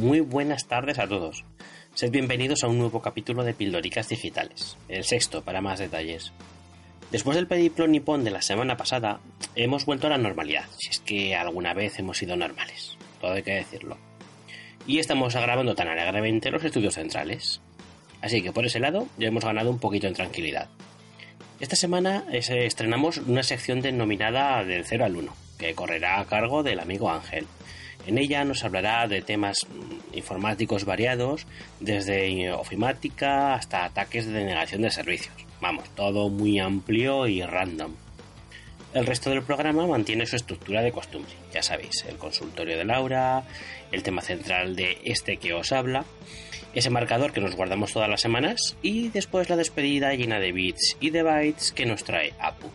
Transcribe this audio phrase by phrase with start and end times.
[0.00, 1.44] Muy buenas tardes a todos.
[1.94, 6.32] Sed bienvenidos a un nuevo capítulo de Pildoricas Digitales, el sexto para más detalles.
[7.10, 9.20] Después del periplo nipón de la semana pasada,
[9.54, 13.42] hemos vuelto a la normalidad, si es que alguna vez hemos sido normales, todo hay
[13.42, 13.98] que decirlo.
[14.86, 17.60] Y estamos grabando tan alegremente los estudios centrales.
[18.22, 20.68] Así que por ese lado ya hemos ganado un poquito en tranquilidad.
[21.58, 26.80] Esta semana estrenamos una sección denominada Del 0 al 1, que correrá a cargo del
[26.80, 27.46] amigo Ángel
[28.06, 31.46] en ella nos hablará de temas mm, informáticos variados,
[31.80, 35.49] desde ofimática hasta ataques de denegación de servicios.
[35.60, 37.94] Vamos, todo muy amplio y random.
[38.92, 43.44] El resto del programa mantiene su estructura de costumbre, ya sabéis, el consultorio de Laura,
[43.92, 46.04] el tema central de este que os habla,
[46.74, 50.96] ese marcador que nos guardamos todas las semanas y después la despedida llena de bits
[50.98, 52.68] y de bytes que nos trae Apu.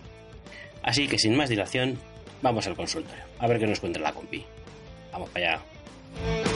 [0.84, 2.00] Así que sin más dilación,
[2.42, 4.46] vamos al consultorio, a ver qué nos cuenta la compi.
[5.12, 6.55] Vamos para allá.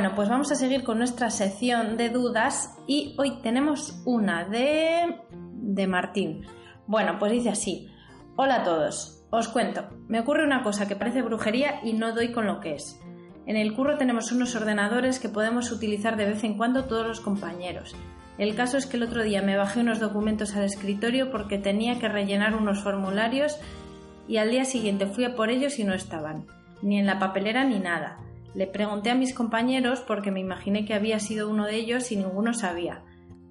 [0.00, 5.20] Bueno, pues vamos a seguir con nuestra sección de dudas y hoy tenemos una de,
[5.30, 6.46] de Martín.
[6.86, 7.86] Bueno, pues dice así.
[8.34, 9.22] Hola a todos.
[9.28, 9.84] Os cuento.
[10.08, 12.98] Me ocurre una cosa que parece brujería y no doy con lo que es.
[13.44, 17.20] En el curro tenemos unos ordenadores que podemos utilizar de vez en cuando todos los
[17.20, 17.94] compañeros.
[18.38, 21.98] El caso es que el otro día me bajé unos documentos al escritorio porque tenía
[21.98, 23.60] que rellenar unos formularios
[24.26, 26.46] y al día siguiente fui a por ellos y no estaban,
[26.80, 28.16] ni en la papelera ni nada.
[28.54, 32.16] Le pregunté a mis compañeros porque me imaginé que había sido uno de ellos y
[32.16, 33.02] ninguno sabía.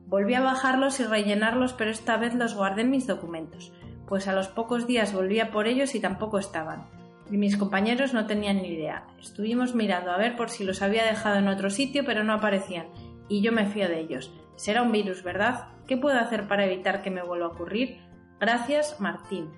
[0.08, 3.72] Volví a bajarlos y rellenarlos, pero esta vez los guardé en mis documentos,
[4.08, 6.88] pues a los pocos días volví a por ellos y tampoco estaban.
[7.32, 9.06] Y mis compañeros no tenían ni idea.
[9.20, 12.88] Estuvimos mirando a ver por si los había dejado en otro sitio, pero no aparecían.
[13.30, 14.34] Y yo me fío de ellos.
[14.56, 15.68] Será un virus, ¿verdad?
[15.88, 18.00] ¿Qué puedo hacer para evitar que me vuelva a ocurrir?
[18.40, 19.50] Gracias, Martín.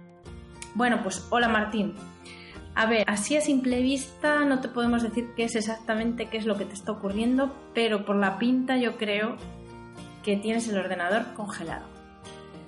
[0.76, 1.96] Bueno, pues hola Martín.
[2.74, 6.46] A ver, así a simple vista no te podemos decir qué es exactamente qué es
[6.46, 9.36] lo que te está ocurriendo, pero por la pinta yo creo
[10.24, 11.86] que tienes el ordenador congelado.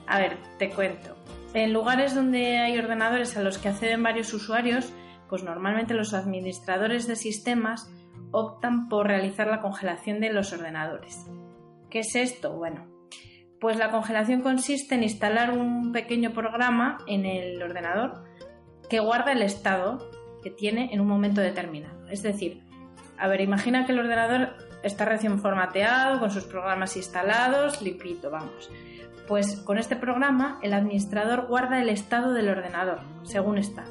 [0.07, 1.15] A ver, te cuento.
[1.53, 4.91] En lugares donde hay ordenadores a los que acceden varios usuarios,
[5.29, 7.89] pues normalmente los administradores de sistemas
[8.31, 11.25] optan por realizar la congelación de los ordenadores.
[11.89, 12.53] ¿Qué es esto?
[12.53, 12.87] Bueno,
[13.61, 18.25] pues la congelación consiste en instalar un pequeño programa en el ordenador
[18.93, 20.07] que guarda el estado
[20.43, 22.07] que tiene en un momento determinado.
[22.09, 22.61] Es decir,
[23.17, 24.49] a ver, imagina que el ordenador
[24.83, 28.69] está recién formateado, con sus programas instalados, limpito, vamos.
[29.27, 33.85] Pues con este programa el administrador guarda el estado del ordenador, según está.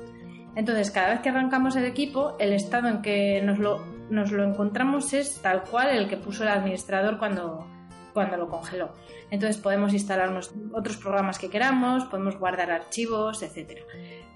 [0.55, 4.45] Entonces, cada vez que arrancamos el equipo, el estado en que nos lo, nos lo
[4.45, 7.67] encontramos es tal cual el que puso el administrador cuando,
[8.13, 8.91] cuando lo congeló.
[9.31, 13.81] Entonces podemos instalarnos otros programas que queramos, podemos guardar archivos, etc.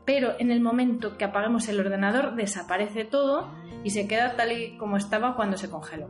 [0.04, 3.50] Pero en el momento que apagamos el ordenador desaparece todo
[3.84, 6.08] y se queda tal y como estaba cuando se congeló.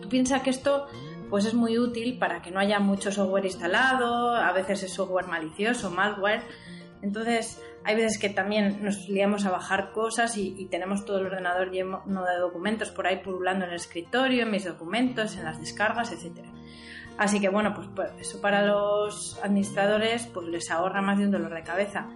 [0.00, 0.86] Tú piensas que esto
[1.30, 5.26] pues es muy útil para que no haya mucho software instalado, a veces es software
[5.26, 6.42] malicioso, malware.
[7.04, 11.70] Entonces, hay veces que también nos liamos a bajar cosas y, tenemos todo el ordenador
[11.70, 16.12] lleno de documentos por ahí pululando en el escritorio, en mis documentos, en las descargas,
[16.12, 16.48] etcétera.
[17.18, 21.30] Así que bueno, pues, pues, eso para los administradores pues les ahorra más de un
[21.30, 22.08] dolor de cabeza.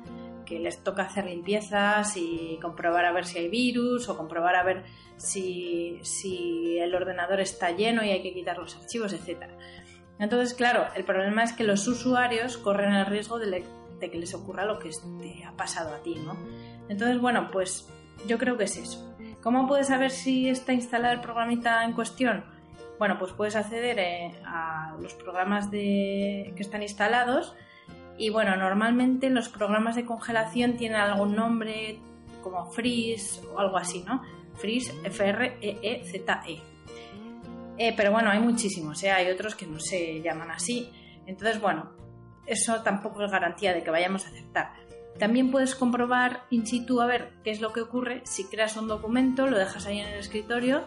[0.47, 4.65] que les toca hacer limpiezas y comprobar a ver si hay virus o comprobar a
[4.65, 4.85] ver
[5.19, 9.51] si, si el ordenador está lleno y hay que quitar los archivos, etc.
[10.19, 13.63] Entonces, claro, el problema es que los usuarios corren el riesgo de,
[14.01, 14.91] de que les ocurra lo que
[15.21, 16.37] te ha pasado a ti, ¿no?
[16.89, 17.89] Entonces, bueno, pues
[18.27, 19.15] yo creo que es eso.
[19.43, 22.45] ¿Cómo puedes saber si está instalado el programita en cuestión?
[22.99, 27.55] Bueno, pues puedes acceder eh, a los programas de, que están instalados
[28.17, 32.01] y bueno, normalmente los programas de congelación tienen algún nombre
[32.43, 34.23] como Freeze o algo así, ¿no?
[34.55, 36.57] Freeze, F-R-E-E-Z-E.
[36.57, 36.61] -E.
[37.79, 39.13] Eh, pero bueno, hay muchísimos, ¿eh?
[39.13, 40.91] hay otros que no se llaman así.
[41.27, 41.93] Entonces, bueno,
[42.49, 44.73] eso tampoco es garantía de que vayamos a aceptar.
[45.19, 48.89] También puedes comprobar in situ a ver qué es lo que ocurre si creas un
[48.89, 50.85] documento, lo dejas ahí en el escritorio,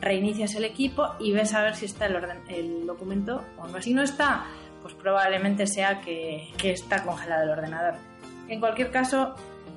[0.00, 2.16] reinicias el equipo y ves a ver si está el,
[2.48, 3.82] el documento o no.
[3.82, 4.46] Si no está,
[4.82, 7.94] pues probablemente sea que, que está congelado el ordenador.
[8.48, 9.34] En cualquier caso,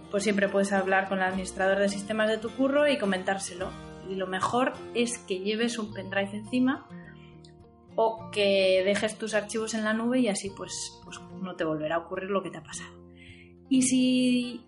[0.10, 3.70] pues siempre puedes hablar con el administrador de sistemas de tu curro y comentárselo.
[4.10, 6.88] Y lo mejor es que lleves un pendrive encima
[7.96, 11.96] o que dejes tus archivos en la nube y así pues, pues no te volverá
[11.96, 12.92] a ocurrir lo que te ha pasado.
[13.70, 14.66] Y si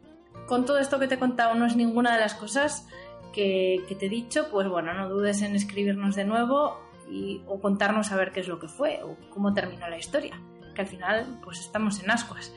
[0.48, 2.88] con todo esto que te he contado no es ninguna de las cosas
[3.34, 6.80] que, te he dicho, pues bueno, no dudes en escribirnos de nuevo
[7.48, 10.40] o contarnos a ver qué es lo que fue o cómo terminó la historia,
[10.74, 12.54] que al final pues estamos en ascuas.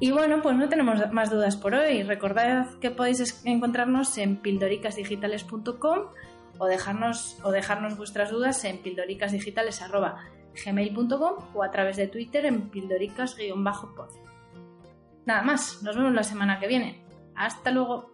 [0.00, 2.02] Y bueno, pues no tenemos más dudas por hoy.
[2.02, 5.98] Recordad que podéis encontrarnos en pildoricasdigitales.com
[6.58, 14.10] o dejarnos, o dejarnos vuestras dudas en pildoricasdigitales.gmail.com o a través de Twitter en pildoricas-pod.
[15.26, 17.02] Nada más, nos vemos la semana que viene.
[17.34, 18.10] Hasta luego.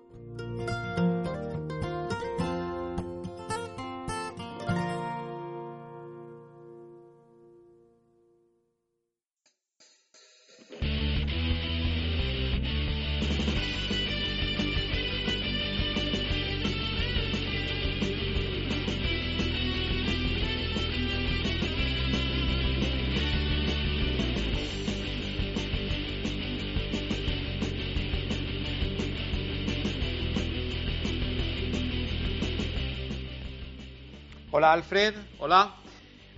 [34.70, 35.74] Alfred, hola.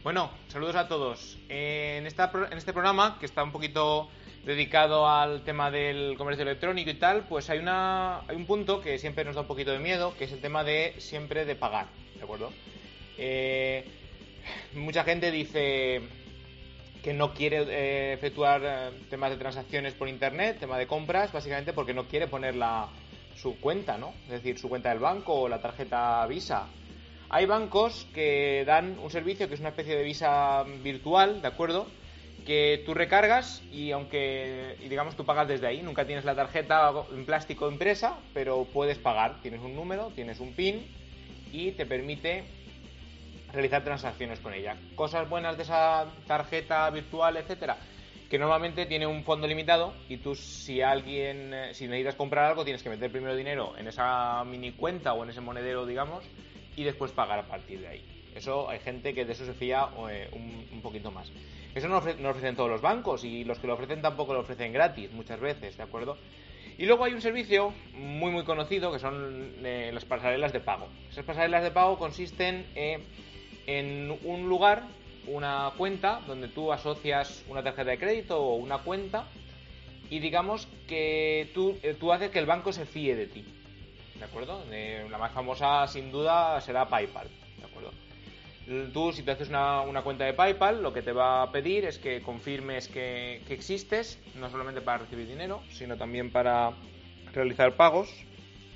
[0.03, 1.37] Bueno, saludos a todos.
[1.51, 4.09] En este programa, que está un poquito
[4.43, 8.99] dedicado al tema del comercio electrónico y tal, pues hay, una, hay un punto que
[8.99, 11.89] siempre nos da un poquito de miedo, que es el tema de siempre de pagar,
[12.17, 12.51] ¿de acuerdo?
[13.19, 13.85] Eh,
[14.77, 16.01] mucha gente dice
[17.03, 21.75] que no quiere eh, efectuar eh, temas de transacciones por internet, tema de compras, básicamente
[21.75, 22.89] porque no quiere poner la,
[23.37, 24.15] su cuenta, ¿no?
[24.25, 26.67] Es decir, su cuenta del banco o la tarjeta Visa
[27.33, 31.87] hay bancos que dan un servicio que es una especie de visa virtual, ¿de acuerdo?
[32.45, 37.25] Que tú recargas y aunque, digamos, tú pagas desde ahí, nunca tienes la tarjeta en
[37.25, 39.41] plástico impresa, pero puedes pagar.
[39.41, 40.87] Tienes un número, tienes un PIN
[41.51, 42.45] y te permite
[43.51, 44.77] realizar transacciones con ella.
[44.95, 47.79] Cosas buenas de esa tarjeta virtual, etcétera,
[48.29, 52.65] que normalmente tiene un fondo limitado y tú si alguien, eh, si necesitas comprar algo,
[52.65, 56.25] tienes que meter primero dinero en esa mini cuenta o en ese monedero, digamos,
[56.77, 58.05] y después pagar a partir de ahí.
[58.35, 61.31] Eso hay gente que de eso se fía eh, un, poquito más.
[61.75, 64.73] Eso no, lo ofrecen todos los bancos y los que lo ofrecen tampoco lo ofrecen
[64.73, 66.17] gratis muchas veces, ¿de acuerdo?
[66.79, 70.89] Y luego hay un servicio muy muy conocido que son eh, las pasarelas de pago.
[71.11, 72.99] Esas pasarelas de pago consisten eh,
[73.67, 74.83] en un lugar,
[75.27, 79.27] una cuenta, donde tú asocias una tarjeta de crédito o una cuenta
[80.11, 83.45] y digamos que tú, tú haces que el banco se fíe de ti.
[84.23, 84.63] ¿De acuerdo?
[85.11, 87.27] la más famosa, sin duda, será PayPal,
[87.59, 87.91] ¿de acuerdo?
[88.93, 91.99] Tú, si te haces una, cuenta de PayPal, lo que te va a pedir es
[91.99, 96.71] que confirmes que, existes, no solamente para recibir dinero, sino también para
[97.33, 98.09] realizar pagos.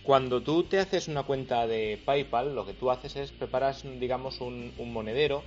[0.02, 4.40] Cuando tú te haces una cuenta de PayPal, lo que tú haces es preparas, digamos,
[4.40, 5.44] un, monedero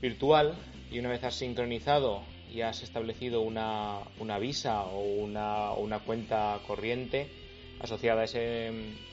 [0.00, 0.54] virtual
[0.90, 3.98] y una vez has sincronizado y has establecido una,
[4.40, 7.43] visa o una, una cuenta corriente,
[7.80, 8.72] asociada a ese,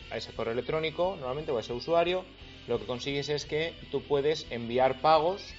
[0.10, 2.26] a ese correo electrónico, normalmente, o a ese usuario,
[2.68, 5.54] lo que consigues es que tú puedes enviar pagos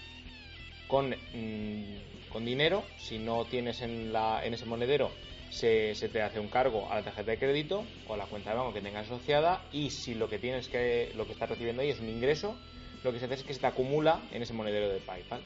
[0.86, 2.84] con, mm, con dinero.
[2.98, 5.10] Si no tienes en, la, en ese monedero,
[5.50, 8.56] se, te hace un cargo a la tarjeta de crédito o a la cuenta de
[8.56, 9.62] banco que tengas asociada.
[9.72, 12.56] Y si lo que tienes que, lo que estás recibiendo ahí es un ingreso,
[13.02, 15.42] lo que se hace es que se te acumula en ese monedero de PayPal.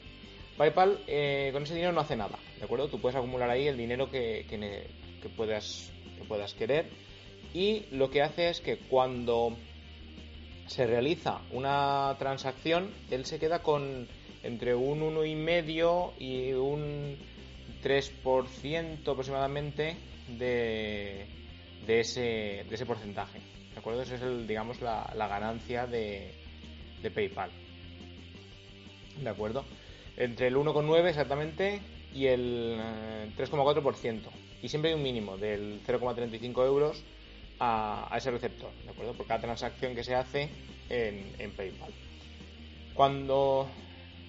[0.57, 2.87] PayPal eh, con ese dinero no hace nada, ¿de acuerdo?
[2.87, 4.87] Tú puedes acumular ahí el dinero que, que,
[5.21, 6.85] que puedas, que puedas querer
[7.53, 9.55] y lo que hace es que cuando
[10.67, 14.07] se realiza una transacción, él se queda con
[14.43, 17.17] entre un 1,5 y un
[17.83, 19.95] 3% aproximadamente
[20.37, 21.25] de,
[21.85, 23.39] de, ese, de ese porcentaje.
[23.73, 24.01] ¿De acuerdo?
[24.01, 26.31] Esa es, el, digamos, la, la ganancia de,
[27.01, 27.49] de PayPal.
[29.21, 29.65] ¿De acuerdo?
[30.15, 31.81] Entre el 1,9 exactamente
[32.13, 32.77] y el
[33.37, 34.15] 3,4%.
[34.15, 34.19] Eh,
[34.63, 37.03] y siempre hay un mínimo del 0,35 euros
[37.59, 39.13] a, ese receptor, ¿de acuerdo?
[39.13, 40.49] Por cada transacción que se hace
[40.89, 41.91] en, PayPal.
[42.93, 43.67] Cuando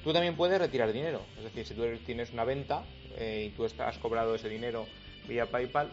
[0.04, 2.84] tú también puedes retirar dinero, es decir, si tú tienes una venta
[3.16, 4.86] eh, y tú has cobrado ese dinero
[5.26, 5.90] vía PayPal,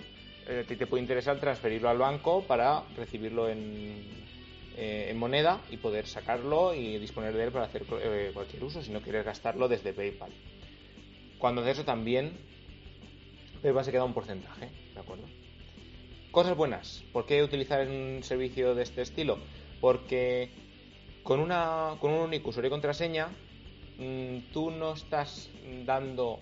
[0.47, 4.03] eh, te, puede interesar transferirlo al banco para recibirlo en,
[4.77, 7.83] en, moneda y poder sacarlo y disponer de él para hacer
[8.33, 10.31] cualquier uso si no quieres gastarlo desde PayPal.
[11.39, 12.37] Cuando haces eso también
[13.61, 15.25] PayPal se queda un porcentaje, ¿de acuerdo?
[16.35, 17.01] Cosas buenas.
[17.13, 19.39] ¿Por qué utilizar un servicio de este estilo?
[19.79, 20.49] Porque
[21.23, 23.29] con, una, con un único usuario y contraseña,
[23.97, 25.49] mm, tú no estás
[25.85, 26.41] dando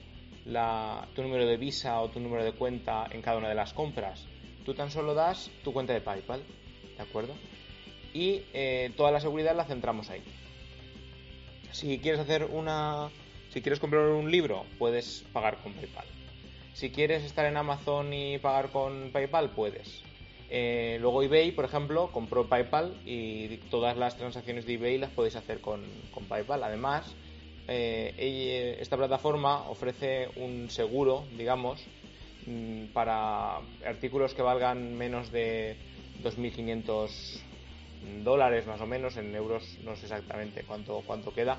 [1.14, 4.26] tu número de visa o tu número de cuenta en cada una de las compras.
[4.66, 6.42] Tú tan solo das tu cuenta de PayPal,
[6.98, 7.36] ¿de acuerdo?
[8.16, 10.24] Y eh, toda la seguridad la centramos ahí.
[11.72, 13.12] Si quieres hacer una.
[13.52, 16.23] Si quieres comprar un libro, puedes pagar con PayPal.
[16.74, 20.02] Si quieres estar en Amazon y pagar con PayPal, puedes.
[20.50, 25.36] Eh, luego eBay, por ejemplo, compró PayPal y todas las transacciones de eBay las podéis
[25.36, 25.84] hacer con,
[26.28, 26.64] PayPal.
[26.64, 27.16] Además,
[27.68, 31.84] eh, esta plataforma ofrece un seguro, digamos,
[32.48, 35.78] mm, para artículos que valgan menos de
[36.24, 37.42] 2.500
[38.24, 41.58] dólares más o menos, en euros no sé exactamente cuánto, cuánto queda,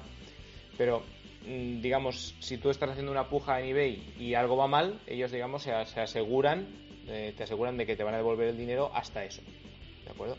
[0.77, 1.03] pero
[1.45, 5.63] digamos, si tú estás haciendo una puja en eBay y algo va mal, ellos, digamos,
[5.63, 6.67] se, aseguran,
[7.07, 9.43] eh, te aseguran de que te van a devolver el dinero hasta eso.
[10.05, 10.37] ¿De acuerdo?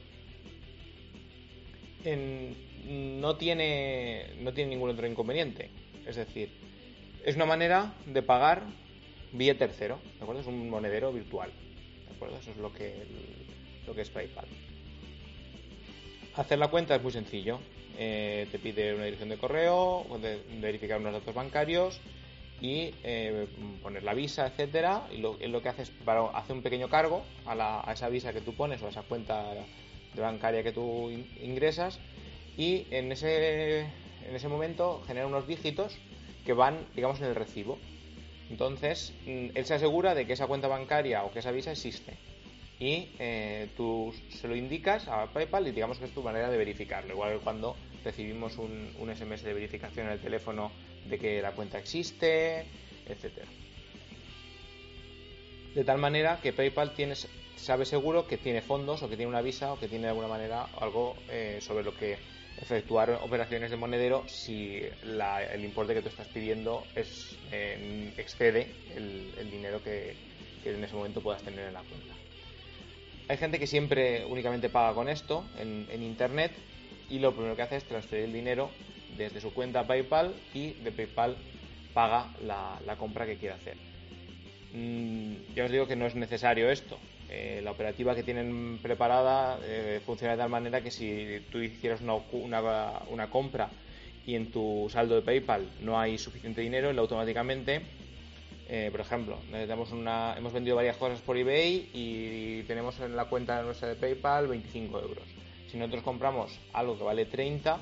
[2.88, 5.72] no, tiene, no tiene ningún otro inconveniente.
[6.06, 6.52] Es decir,
[7.24, 8.64] es una manera de pagar
[9.32, 10.00] vía tercero.
[10.18, 10.42] ¿De acuerdo?
[10.42, 11.52] Es un monedero virtual.
[12.08, 12.38] ¿De acuerdo?
[12.38, 12.94] Eso es lo que,
[13.88, 14.46] lo que es PayPal.
[16.36, 17.60] Hacer la cuenta es muy sencillo.
[17.98, 20.06] Eh, te pide una dirección de correo,
[20.60, 22.00] verificar unos datos bancarios
[22.62, 23.48] y eh,
[23.82, 25.08] poner la visa, etcétera.
[25.12, 28.54] Y lo, lo que haces para hacer un pequeño cargo a, esa visa que tú
[28.54, 29.44] pones o a esa cuenta
[30.16, 31.10] bancaria que tú
[31.42, 32.00] ingresas
[32.58, 35.98] y en ese, en ese momento genera unos dígitos
[36.46, 37.78] que van, digamos, en el recibo.
[38.50, 42.14] Entonces, mm, él se asegura de que esa cuenta bancaria o que esa visa existe
[42.80, 46.58] y eh, tú se lo indicas a PayPal y digamos que es tu manera de
[46.58, 47.14] verificarlo.
[47.14, 50.72] Igual que cuando recibimos un, un SMS de verificación en el teléfono
[51.10, 52.66] de que la cuenta existe,
[53.08, 53.48] etcétera.
[55.74, 57.16] De tal manera que PayPal tiene,
[57.56, 60.28] sabe seguro que tiene fondos o que tiene una visa o que tiene de alguna
[60.28, 62.18] manera algo eh, sobre lo que
[62.62, 69.52] efectuar operaciones de monedero si el importe que tú estás pidiendo es, eh, excede el,
[69.52, 70.16] dinero que
[70.64, 72.25] en ese momento puedas tener en la cuenta.
[73.28, 76.52] Hay gente que siempre únicamente paga con esto en, internet
[77.10, 78.70] y lo primero que hace es transferir el dinero
[79.18, 81.36] desde su cuenta PayPal y de PayPal
[81.94, 83.78] paga la, compra que quiere hacer.
[84.74, 87.00] Mm, ya os digo que no es necesario esto.
[87.30, 92.02] Eh, la operativa que tienen preparada eh, funciona de tal manera que si tú hicieras
[92.02, 92.14] una,
[93.10, 93.70] una, compra
[94.28, 97.82] y en tu saldo de PayPal no hay suficiente dinero, él automáticamente
[98.68, 99.38] eh, por ejemplo,
[99.92, 104.48] una, hemos vendido varias cosas por eBay y tenemos en la cuenta nuestra de PayPal
[104.48, 105.24] 25 euros.
[105.70, 107.80] Si nosotros compramos algo que vale 30,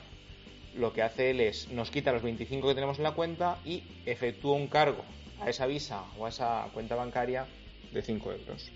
[0.75, 3.83] lo que hace él es nos quita los 25 que tenemos en la cuenta y
[4.05, 5.03] efectúa un cargo
[5.39, 7.45] a esa visa o a esa cuenta bancaria
[7.91, 8.71] de 5 euros.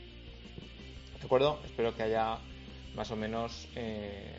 [1.19, 1.59] ¿De acuerdo?
[1.65, 2.37] Espero que haya
[2.95, 4.33] más o menos eh,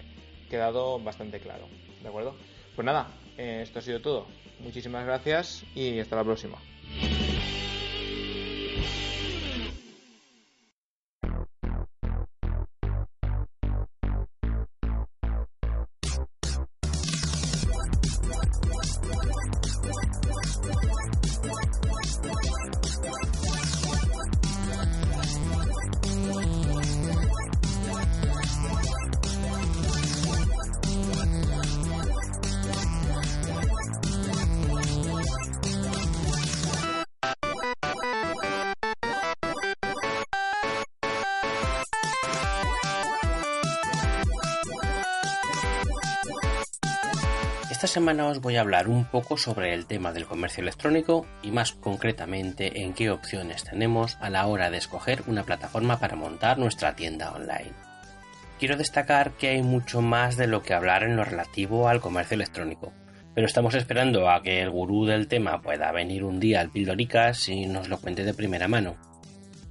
[0.49, 1.67] quedado bastante claro.
[2.03, 2.35] ¿De acuerdo?
[2.75, 4.27] Pues nada, eh, esto ha sido todo.
[4.61, 6.59] Muchísimas gracias y hasta la próxima.
[8.81, 9.08] Thank you.
[47.99, 51.73] Semana os voy a hablar un poco sobre el tema del comercio electrónico y más
[51.73, 56.95] concretamente en qué opciones tenemos a la hora de escoger una plataforma para montar nuestra
[56.95, 57.73] tienda online.
[58.61, 62.37] Quiero destacar que hay mucho más de lo que hablar en lo relativo al comercio
[62.37, 62.93] electrónico,
[63.35, 67.49] pero estamos esperando a que el gurú del tema pueda venir un día al Pildoricas
[67.49, 68.95] y nos lo cuente de primera mano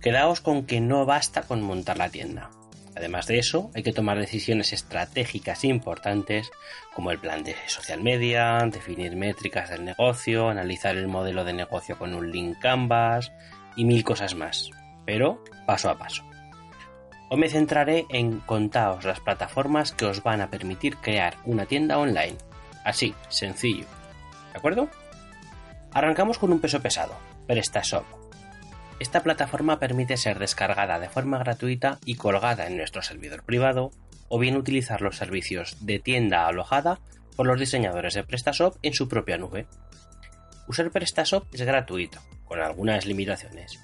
[0.02, 2.50] Quedaos con que no basta con montar la tienda.
[2.98, 6.50] Además de eso, hay que tomar decisiones estratégicas importantes
[6.96, 11.96] como el plan de social media, definir métricas del negocio, analizar el modelo de negocio
[12.00, 13.32] con un link Canvas
[13.76, 14.72] y mil cosas más,
[15.06, 16.24] pero paso a paso.
[17.30, 22.00] Hoy me centraré en contaros las plataformas que os van a permitir crear una tienda
[22.00, 22.38] online.
[22.84, 23.86] Así, sencillo.
[24.54, 24.90] ¿De acuerdo?
[25.94, 28.27] Arrancamos con un peso pesado, PrestaShop.
[29.00, 33.92] Esta plataforma permite ser descargada de forma gratuita y colgada en nuestro servidor privado,
[34.30, 37.00] o bien utilizar los servicios de tienda alojada
[37.36, 39.68] por los diseñadores de PrestaShop en su propia nube.
[40.68, 43.80] Usar PrestaShop es gratuito, con algunas limitaciones,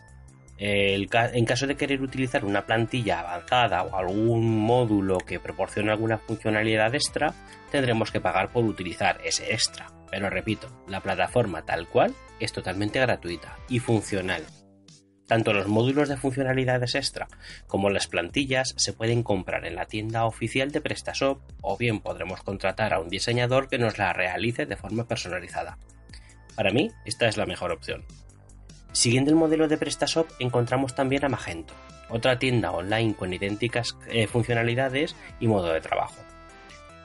[0.57, 6.93] en caso de querer utilizar una plantilla avanzada o algún módulo que proporcione alguna funcionalidad
[6.95, 7.33] extra,
[7.71, 9.87] tendremos que pagar por utilizar ese extra.
[10.09, 14.43] Pero repito, la plataforma tal cual es totalmente gratuita y funcional.
[15.33, 17.27] Tanto los módulos de funcionalidades extra
[17.65, 22.43] como las plantillas se pueden comprar en la tienda oficial de PrestaShop o bien podremos
[22.43, 25.79] contratar a un diseñador que nos la realice de forma personalizada.
[26.55, 28.03] Para mí, esta es la mejor opción.
[28.91, 31.73] Siguiendo el modelo de PrestaShop encontramos también a Magento,
[32.11, 36.21] otra tienda online con idénticas eh, funcionalidades y modo de trabajo.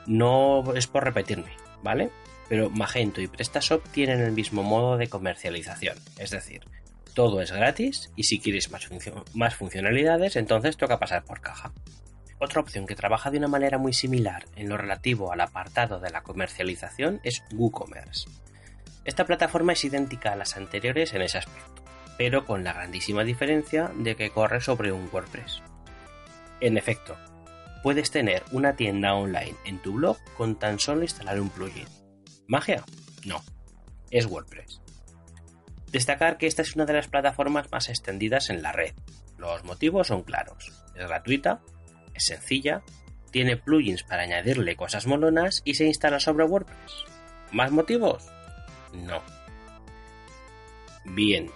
[0.05, 2.11] No es por repetirme, ¿vale?
[2.47, 6.61] Pero Magento y PrestaShop tienen el mismo modo de comercialización, es decir,
[7.19, 8.87] todo es gratis y si quieres más,
[9.33, 11.73] más funcionalidades entonces toca pasar por caja.
[12.39, 16.11] Otra opción que trabaja de una manera muy similar en lo relativo al apartado de
[16.11, 18.29] la comercialización es WooCommerce.
[19.03, 21.83] Esta plataforma es idéntica a las anteriores en ese aspecto,
[22.17, 25.61] pero con la grandísima diferencia de que corre sobre un WordPress.
[26.61, 27.17] En efecto,
[27.83, 31.89] puedes tener una tienda online en tu blog con tan solo instalar un plugin.
[32.47, 32.85] ¿Magia?
[33.25, 33.43] No,
[34.09, 34.79] es WordPress.
[35.91, 38.93] Destacar que esta es una de las plataformas más extendidas en la red.
[39.37, 40.71] Los motivos son claros.
[40.95, 41.61] Es gratuita,
[42.13, 42.83] es sencilla,
[43.31, 47.05] tiene plugins para añadirle cosas molonas y se instala sobre WordPress.
[47.51, 48.27] ¿Más motivos?
[48.93, 49.21] No.
[51.05, 51.49] Bien,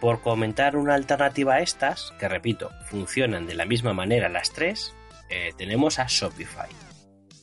[0.00, 4.94] por comentar una alternativa a estas, que repito, funcionan de la misma manera las tres,
[5.30, 6.68] eh, tenemos a Shopify.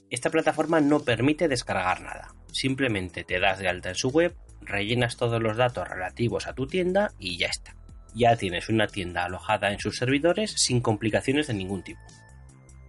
[0.09, 5.17] Esta plataforma no permite descargar nada, simplemente te das de alta en su web, rellenas
[5.17, 7.75] todos los datos relativos a tu tienda y ya está.
[8.13, 12.01] Ya tienes una tienda alojada en sus servidores sin complicaciones de ningún tipo.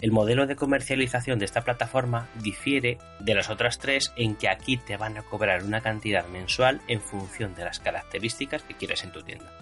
[0.00, 4.78] El modelo de comercialización de esta plataforma difiere de las otras tres en que aquí
[4.78, 9.12] te van a cobrar una cantidad mensual en función de las características que quieres en
[9.12, 9.52] tu tienda.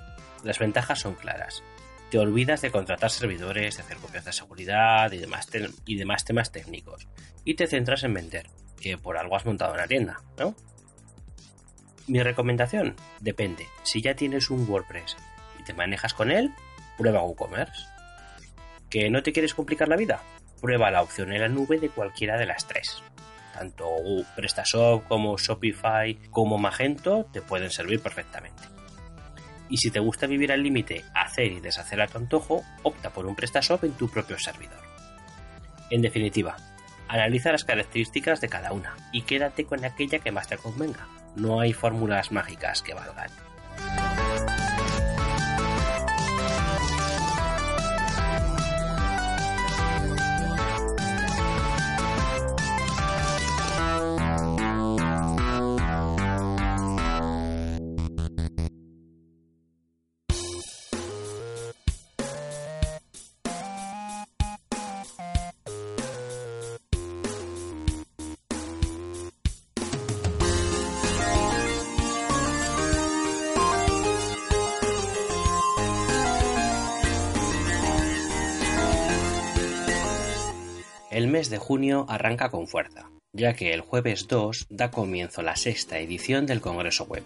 [0.44, 1.64] Las ventajas son claras.
[2.10, 5.48] Te olvidas de contratar servidores, de hacer copias de seguridad y demás,
[5.84, 7.08] y demás temas técnicos.
[7.44, 8.46] Y te centras en vender,
[8.80, 10.54] que por algo has montado una tienda, ¿no?
[12.08, 13.66] Mi recomendación depende.
[13.82, 15.14] Si ya tienes un WordPress
[15.60, 16.50] y te manejas con él,
[16.96, 17.84] prueba WooCommerce
[18.88, 20.22] ¿Que no te quieres complicar la vida?
[20.62, 23.02] Prueba la opción en la nube de cualquiera de las tres.
[23.52, 23.86] Tanto
[24.34, 28.62] PrestaShop como Shopify como Magento te pueden servir perfectamente.
[29.68, 33.26] Y si te gusta vivir al límite, hacer y deshacer a tu antojo, opta por
[33.26, 34.80] un PrestaShop en tu propio servidor.
[35.90, 36.56] En definitiva,
[37.06, 41.17] analiza las características de cada una y quédate con aquella que más te convenga.
[41.36, 43.47] No hay fórmulas mágicas que valgan.
[81.28, 85.56] El mes de junio arranca con fuerza, ya que el jueves 2 da comienzo la
[85.56, 87.22] sexta edición del Congreso Web,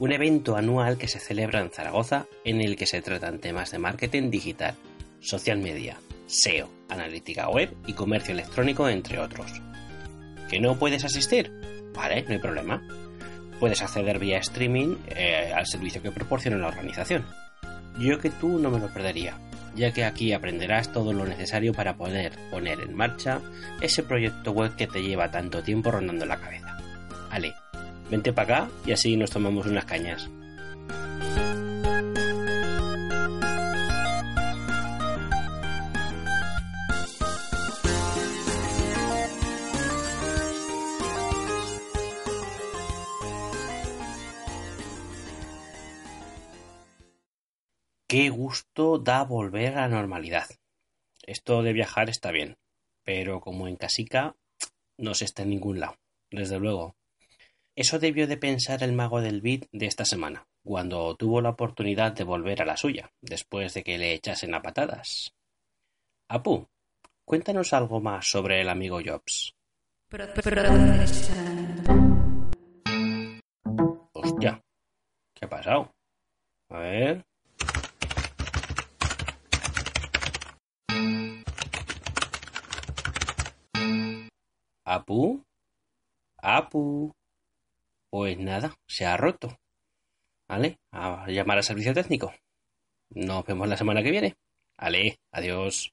[0.00, 3.78] un evento anual que se celebra en Zaragoza en el que se tratan temas de
[3.78, 4.74] marketing digital,
[5.20, 5.96] social media,
[6.26, 9.62] SEO, analítica web y comercio electrónico, entre otros.
[10.50, 11.52] ¿Que no puedes asistir?
[11.94, 12.82] Vale, no hay problema.
[13.60, 17.24] Puedes acceder vía streaming eh, al servicio que proporciona la organización.
[17.96, 19.38] Yo que tú no me lo perdería
[19.74, 23.40] ya que aquí aprenderás todo lo necesario para poder poner en marcha
[23.80, 26.78] ese proyecto web que te lleva tanto tiempo rondando la cabeza.
[27.30, 27.54] Ale,
[28.10, 30.30] vente para acá y así nos tomamos unas cañas.
[48.14, 50.46] Qué gusto da volver a la normalidad.
[51.26, 52.58] Esto de viajar está bien,
[53.02, 54.36] pero como en casica
[54.96, 55.96] no se está en ningún lado,
[56.30, 56.94] desde luego.
[57.74, 62.12] Eso debió de pensar el mago del beat de esta semana, cuando tuvo la oportunidad
[62.12, 65.34] de volver a la suya, después de que le echasen a patadas.
[66.28, 66.68] Apu,
[67.24, 69.56] cuéntanos algo más sobre el amigo Jobs.
[74.12, 74.62] Hostia,
[75.34, 75.92] ¿qué ha pasado?
[76.68, 77.33] A ver.
[84.94, 85.44] Apu,
[86.38, 87.12] Apu.
[88.10, 89.58] Pues nada, se ha roto.
[90.48, 90.78] ¿Vale?
[90.92, 92.32] A llamar al servicio técnico.
[93.10, 94.36] Nos vemos la semana que viene.
[94.78, 95.92] Vale, adiós.